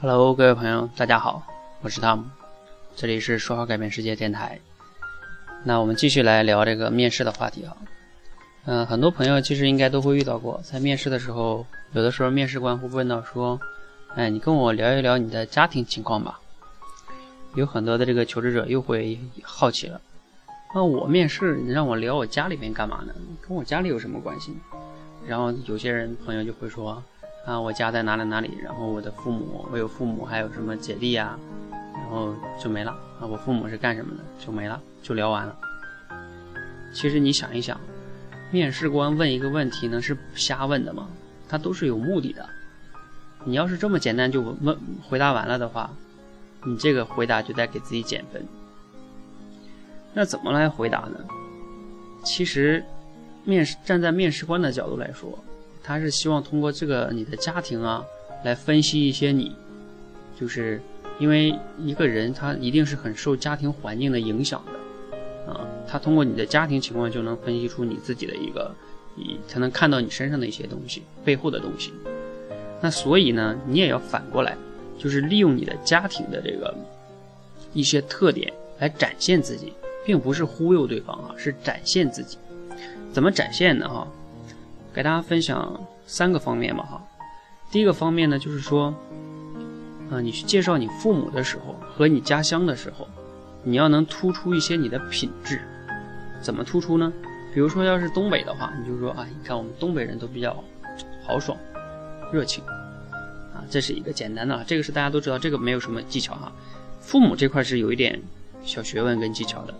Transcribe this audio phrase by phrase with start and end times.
[0.00, 1.42] Hello，各位朋友，大家好，
[1.82, 2.24] 我是汤姆，
[2.96, 4.58] 这里是说好改变世界电台。
[5.64, 7.76] 那我们继续来聊这个面试的话题啊。
[8.64, 13.60] 嗯，很多朋友其实应该都会遇到过，在面试的时候，有的时候面试官会问到说
[14.14, 16.40] ：“哎，你跟我聊一聊你的家庭情况吧。”
[17.56, 20.00] 有很多的这个求职者又会好奇了
[20.74, 23.12] ：“那我面试，你让我聊我家里面干嘛呢？
[23.46, 24.56] 跟我家里有什么关系？”
[25.26, 27.02] 然后有些人朋友就会说
[27.44, 31.38] ：“啊，我家在哪里哪里，然后我的父母，我有父母，还有什么姐弟呀，
[31.94, 33.26] 然后就没了啊。
[33.26, 35.56] 我父母是干什么的，就没了，就聊完了。”
[36.92, 37.80] 其实你想一想。
[38.52, 41.08] 面试官问一个问题呢，是瞎问的吗？
[41.48, 42.44] 他都是有目的的。
[43.44, 44.76] 你要是这么简单就问
[45.08, 45.88] 回答完了的话，
[46.64, 48.44] 你这个回答就得给自己减分。
[50.12, 51.20] 那怎么来回答呢？
[52.24, 52.84] 其实，
[53.44, 55.38] 面试站在面试官的角度来说，
[55.82, 58.04] 他是希望通过这个你的家庭啊，
[58.44, 59.54] 来分析一些你，
[60.38, 60.80] 就是
[61.18, 65.52] 因为一个人他一定是很受家庭环境的影响的。
[65.52, 68.72] 啊，他通过你的家庭情况就能分析出你自己的一个，
[69.16, 71.92] 你才能看到你身上的一些东西，背后的东西。
[72.80, 74.56] 那所以呢，你也要反过来，
[74.98, 76.72] 就是利用你的家庭的这个
[77.72, 79.72] 一些特点来展现自己，
[80.04, 82.38] 并不是忽悠对方啊，是展现自己。
[83.12, 83.88] 怎么展现呢？
[83.88, 84.06] 哈，
[84.92, 87.02] 给大家分享三个方面嘛哈。
[87.70, 88.94] 第一个方面呢，就是说，
[90.10, 93.08] 啊，你去介绍你父母的时候和你家乡的时候。
[93.62, 95.60] 你要能突出一些你的品质，
[96.40, 97.12] 怎么突出呢？
[97.52, 100.64] 比如说，要是东北的话，你就说啊，你看我们东北人都比较
[101.22, 101.58] 豪爽、
[102.32, 102.64] 热情，
[103.52, 106.50] 啊，这是一个简单的，这个是大家都知道，这个没有什么技巧哈。
[107.00, 108.18] 父母这块是有一点
[108.64, 109.74] 小学问跟技巧的。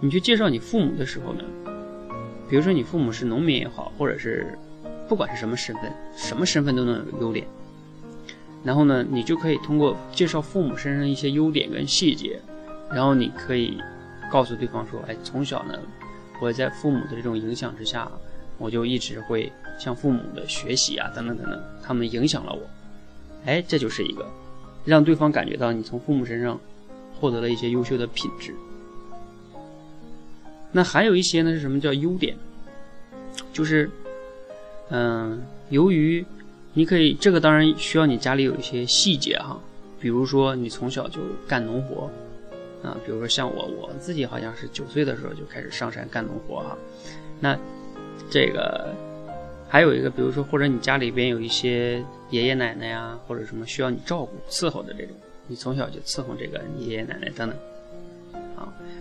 [0.00, 1.44] 你去介绍你父母的时候呢，
[2.52, 4.58] 比如说你父母是农民也好，或者是
[5.08, 7.46] 不管是什么身份，什么身份都能有优点。
[8.62, 12.38] 然后呢，你就可以通过介绍父母身上一些优点跟细节。
[12.90, 13.78] 然后你可以
[14.30, 15.78] 告诉对方说：“哎，从小呢，
[16.42, 18.06] 我在父母的这种影响之下，
[18.58, 22.60] 我就一直会向父母的学习啊，等等等等，他们影响了我。
[23.46, 24.30] 哎，这就是一个
[24.84, 26.60] 让对方感觉到你从父母身上
[27.18, 28.54] 获得了一些优秀的品质。
[30.72, 32.34] 那还有一些呢，是什么叫优点？
[33.52, 33.88] 就是，
[34.90, 36.24] 嗯，由于
[36.72, 39.60] 你可以这个当然需要你家里有一些细节哈，
[40.00, 42.10] 比如说你从小就干农活。”
[42.82, 46.76] 啊，比如说像我，我自己好像是九岁的时候就开始上山干农活哈。
[47.38, 47.56] 那
[48.28, 48.92] 这个
[49.68, 55.14] 还有一个，比如说或者你家里边有一些爷爷奶奶呀，或者什么需要你照顾伺候的这种，
[55.46, 57.56] 你从小就伺候这个爷爷奶奶等等，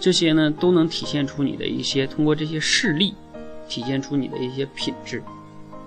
[0.00, 3.14] 这些呢都能体现出你的一些通过这些事例，
[3.68, 5.22] 体现出你的一些品质、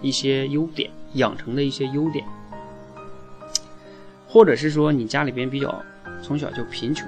[0.01, 2.25] 一些优点，养成的一些优点，
[4.27, 5.83] 或者是说你家里边比较
[6.23, 7.07] 从小就贫穷。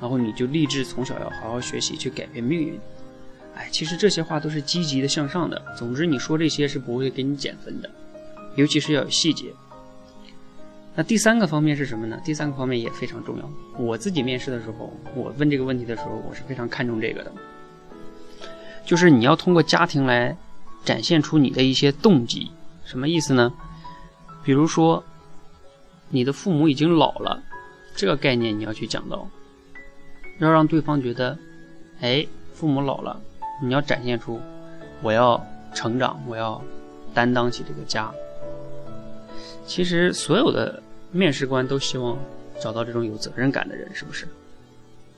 [0.00, 2.78] 然后你就立志从小要好好学习，去改变命运。
[3.54, 5.62] 哎，其实这些话都是积极的向上的。
[5.78, 7.88] 总之，你说这些是不会给你减分的，
[8.56, 9.46] 尤其是要有细节。
[10.96, 12.20] 那第三个方面是什么呢？
[12.24, 13.50] 第三个方面也非常重要。
[13.76, 17.32] 我自己面试的时候，我问这个问题的时候，我是非常看重这个的，
[18.84, 20.36] 就是你要通过家庭来
[20.84, 22.50] 展现出你的一些动机。
[22.84, 23.52] 什么意思呢？
[24.44, 25.02] 比如说，
[26.10, 27.42] 你的父母已经老了，
[27.96, 29.26] 这个概念你要去讲到。
[30.38, 31.36] 要让对方觉得，
[32.00, 33.20] 哎，父母老了，
[33.62, 34.40] 你要展现出
[35.02, 35.44] 我要
[35.74, 36.62] 成长，我要
[37.12, 38.12] 担当起这个家。
[39.66, 42.18] 其实所有的面试官都希望
[42.60, 44.28] 找到这种有责任感的人，是不是？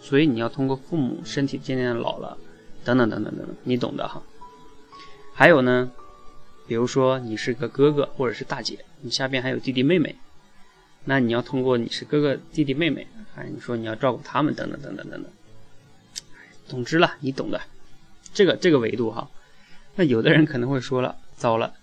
[0.01, 2.37] 所以你要通过父母身体渐渐老了，
[2.85, 4.23] 等等等等等等，你懂的哈。
[5.35, 5.91] 还有呢，
[6.67, 10.15] 比如说你是个哥哥或者是大姐，你下边还有弟弟妹妹，
[11.05, 13.07] 那你要通过你是哥哥弟弟妹妹。
[13.35, 15.31] 哎，你说你要照顾他们，等等等等等等。
[16.67, 17.61] 总之了，你懂的。
[18.33, 19.29] 这个这个维度哈，
[19.95, 21.75] 那有的人可能会说了，糟了，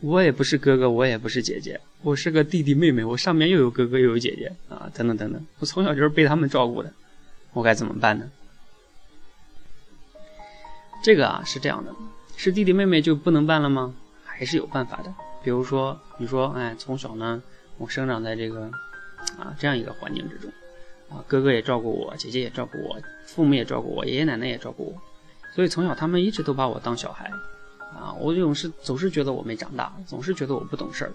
[0.00, 6.92] 我也不是哥哥，我也不是姐姐，我是个弟弟妹妹，我上面又有哥哥又有姐姐啊，等等等等，我从小就是被他们照顾的，
[7.52, 8.30] 我该怎么办呢？
[11.02, 11.94] 这个啊是这样的，
[12.36, 13.94] 是弟弟妹妹就不能办了吗？
[14.24, 15.14] 还是有办法的。
[15.42, 17.42] 比如说，你说，哎，从小呢，
[17.78, 18.70] 我生长在这个
[19.38, 20.50] 啊这样一个环境之中。
[21.08, 25.00] 啊，哥哥也照顾我，姐姐也照顾我，父母也照顾我，爷爷奶奶也照顾我，
[25.54, 27.30] 所以从小他们一直都把我当小孩，
[27.96, 31.12] 啊，我总是总是觉得我没长大，总是觉得我不懂事儿，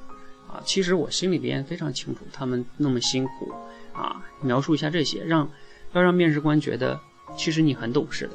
[0.52, 3.54] 啊，其实我心里边非常清楚他们那么辛苦，
[3.94, 5.48] 啊，描述一下这些，让
[5.94, 7.00] 要让面试官觉得
[7.38, 8.32] 其实你很懂事的，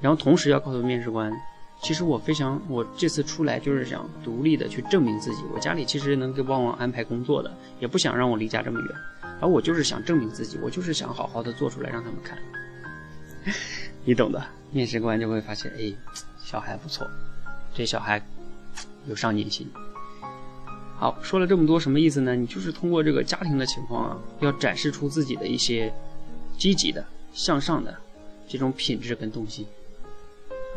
[0.00, 1.32] 然后同时要告诉面试官，
[1.80, 5.42] 其实我非常，我这次出来就是想独立的去证明自己。
[5.54, 8.88] 我家里其实能给帮我安排工作的，也不想让我离家这么远，
[9.40, 12.36] 而我就是想证明自己，我就是想好好的做出来让他们看。
[14.04, 15.94] 你懂的，面试官就会发现，哎，
[16.42, 17.06] 小孩不错，
[17.78, 18.20] 这小孩
[19.06, 19.64] 有上进心。
[20.98, 22.34] 好，说了这么多，什么意思呢？
[22.34, 25.94] 你就是通过这个家庭的情况啊，要展示出自己的一些
[26.58, 27.96] 积极的、向上的
[28.48, 29.64] 这种品质跟动机。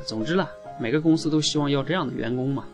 [0.05, 0.47] 总之了。
[0.79, 2.65] 每个公司都希望要这样的员工嘛？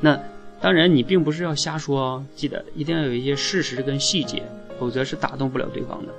[0.00, 0.20] 那
[0.60, 4.44] 当然，你并不是要瞎说哦，记得一定要有一些事实跟细节，
[4.78, 6.12] 否则是打动不了对方的。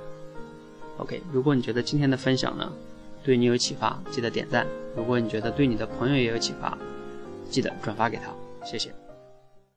[0.98, 2.70] OK，如果你觉得今天的分享呢
[3.22, 4.66] 对你有启发，记得点赞；
[4.96, 6.76] 如果你觉得对你的朋友也有启发，
[7.52, 8.34] 记得转发给他，
[8.64, 8.90] 谢谢。